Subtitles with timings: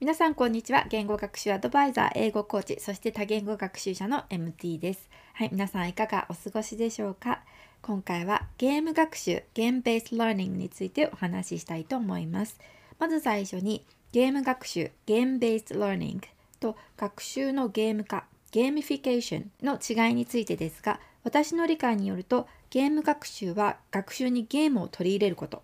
[0.00, 0.86] 皆さんこんにちは。
[0.88, 5.08] 言語学習アドバイザー英語コーチそして多言語学習者の MT です。
[5.34, 7.42] はい皆さんいかがお過ごしでしょうか？
[7.80, 12.58] 今回はゲーム学習 game-based learning についてお話ししたいと思います。
[12.98, 16.26] まず最初にゲーム学習 game-based learning
[16.58, 25.62] と学習のゲーム化ゲーミフィケーションの違いについてですが私の理解によるとゲーム学習は学習にゲームを取り入れること。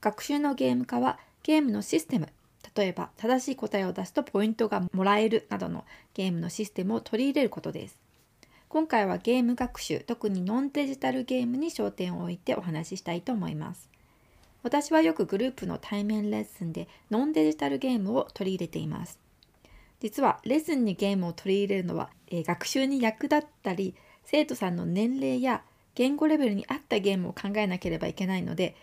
[0.00, 2.28] 学習のゲーム化はゲームのシステム
[2.74, 7.98] 例えば正しい答えを出すとポイントがもらえるなどのゲームのシステムを取り入れることです。
[8.68, 13.90] 今回はゲーム学習特にノンデジタルゲームに焦点を置いてお話ししたいと思います。
[14.62, 19.18] 私はよくグループの対面レッスンでノンデジタルゲームを取り入れています。
[20.00, 23.94] 実はレッスンにゲームを取り入れるのは、えー、学習に役立ったり
[24.24, 25.62] 生徒さんの年齢や
[25.94, 28.74] 言語レベルに合ったゲームを考えなければいけないので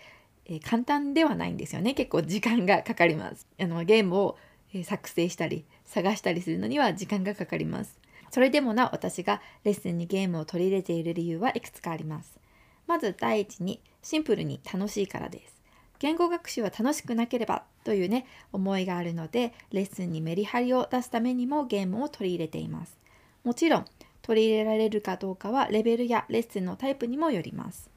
[0.52, 1.94] え、簡単ではないんですよね。
[1.94, 3.48] 結構時間がかかります。
[3.62, 4.38] あのゲームを、
[4.74, 8.00] え作成したり探したりするのには時間がかかります。
[8.32, 12.40] それでもな私がレッスンにゲームを取り入れている理由はいくつかあります。
[12.86, 15.60] まず第一にシンプルに楽しいからです。
[15.98, 22.98] 言語学習は楽しくなければというね思いがあるのでレッスンにメリハリを出すためにもゲームを取り入れています。
[23.44, 23.86] もちろん
[24.22, 27.90] 取り入れられるかどうかはレベルやレッスンのタイプにもよります。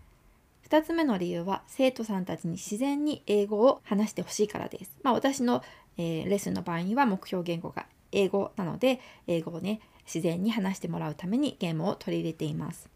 [0.72, 4.96] 2つ目の理由は生徒さんたちに自然に英語を話してほしいからです。
[5.02, 5.62] まあ、私の、
[5.98, 12.88] えー、レッスンの場合には目標言語が英語なので英語をね自然に話してもらうためにゲームを取り入れています。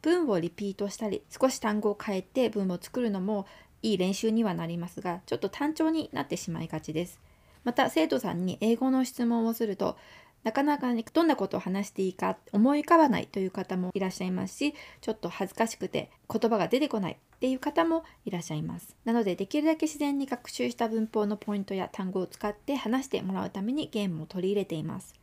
[0.00, 3.46] 文をリピートしたり少し単語を変えて文を作るのも
[3.82, 7.20] いい練習にはなりますがちょっと単調になってしまいがちです。
[7.64, 9.98] また生徒さんに英語の質問をすると
[10.44, 18.94] なかなか、ね、どんなことを話していいか思い浮かばないという方もいらっしゃいますしちょっと恥ずかしくて言葉が出てこないっていう方もいらっしゃいます。
[19.04, 25.14] なのでできるだけ自然に学習した文法のポイントや単語を使って話してもらうためにゲームを取り入れています。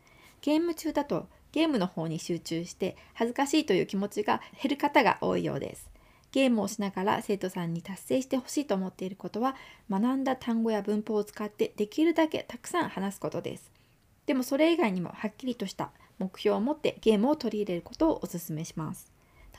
[0.41, 5.89] ゲーム中だとゲームの方に集中して恥ずかしいという気持ちが減る方が多いようです。
[6.31, 9.55] ゲームをしながら生徒さんに達成してほしいと思っていることは
[9.89, 13.80] 学んだ単語や文法を使ってできるだけたくさん話すことです。
[14.25, 19.11] でもそれ以外にもはっきりとした目標を持ってゲームを取り入れることをお勧めします。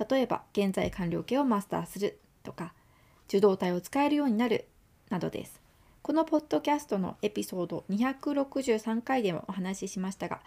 [0.09, 2.73] 例えば現在完了形をマスターするとか
[3.29, 4.67] 受動体を使えるようになる
[5.11, 5.61] などです。
[6.03, 10.41] このポッドキャストのエピソード263回でもお話ししましたが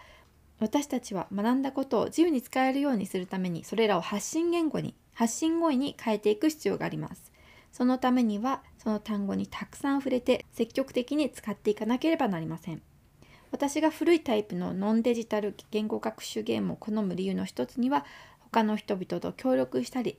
[0.60, 7.32] 私たちは学んだことを自由に使えるようにするためにそれらを発信言語に発信語彙に変えていく必要があります。
[7.72, 12.82] そのためにはその単語にたくさん触れて積極的に使っていかなければなりません。
[13.56, 18.04] 私が古いタイプのノンデジタル言語学習ゲームを好む理由の一つには
[18.38, 20.18] 他の人々と協力したり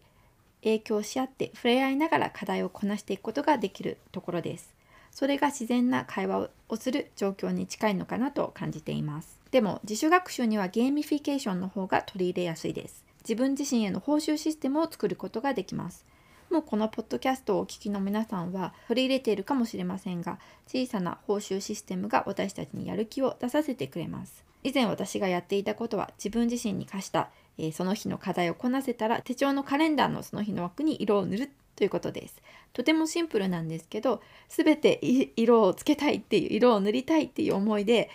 [0.63, 4.73] 影響し合って触れ合いながら課題をこなしていくことができるところです。
[5.11, 9.39] それが自然な会話をする状況に近いのかなと感じています。
[9.51, 13.05] でも自主学習にはゲーミフィケーションの方が取り入れやすいです。
[13.19, 16.07] 自分自身への報酬システムを作ることができます。
[16.49, 24.45] もうこのポッドキャストをお聞きの皆さんは取り入れているかもしれませんが小さな報酬システムが私たちにやる気を出させてくれます。
[24.63, 32.41] 以前私がやっていたことは自分自身に課した、えー、その日の課題をこなせたら手帳のカレンダーのその日の枠に色を塗るということです。
[32.73, 34.99] とてもシンプルなんですけど全て
[35.35, 38.09] 色をつけたいっていう色を塗りたいっていう思いで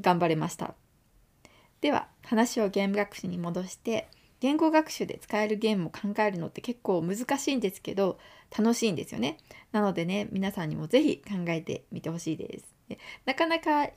[0.00, 0.74] 頑張れました。
[1.80, 4.08] では話をゲーム学習に戻して
[4.42, 8.18] 言語学習で使えるゲームを考えるのって結構難しいんですけど
[8.56, 9.38] 楽しいんですよね。
[9.70, 12.98] なのでね皆さんにも是非考えてみてほしいです。
[13.24, 13.88] なかなか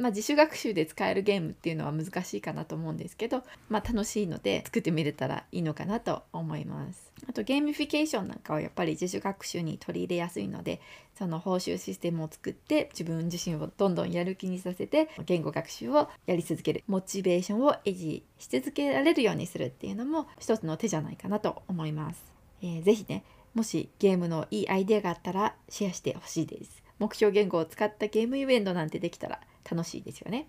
[0.00, 7.12] まあ、自主学習で使えるゲームっていうのは難しいかなと思うんですけど、まあ、楽しいので作ってみれたらいいのかなと思います。
[7.28, 10.80] あとゲーミフィケーションなんかはやっぱり自主学習に取り入れやすいので
[11.18, 22.24] その報酬システムを作って自分自身をどんどんやる気にさせて言語学習をやり続けるモチベーションを維持し続けられるようにするっていうのも一つの手じゃないかなと思います。
[22.62, 26.82] えー、ぜねもしゲームのいいアイデアがあったらシェアしてほしいです。
[26.98, 30.48] 目標言語を使ったゲームイベントなんてできたら楽しいですよね。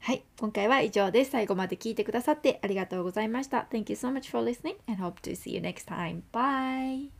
[0.00, 1.30] はい、今回は以上です。
[1.30, 3.68] 最後まで聞いてくださってありがとうございました。
[3.70, 6.22] Thank you so much for listening and hope to see you next time.
[6.32, 7.19] Bye!